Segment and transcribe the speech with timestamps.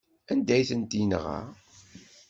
[0.31, 1.37] Anda ay ten-yenɣa?